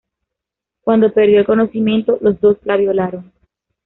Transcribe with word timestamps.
Cuando 0.83 1.13
perdió 1.13 1.37
el 1.41 1.45
conocimiento, 1.45 2.17
los 2.21 2.41
dos 2.41 2.57
la 2.63 2.75
violaron. 2.75 3.31